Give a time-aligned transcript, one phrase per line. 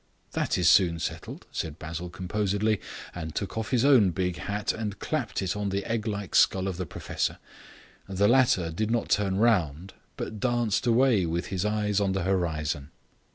[0.31, 2.81] "That is soon settled," said Basil composedly,
[3.13, 6.77] and took off his own big hat and clapped it on the egglike skull of
[6.77, 7.37] the professor.
[8.09, 12.89] The latter did not turn round but danced away with his eyes on the horizon.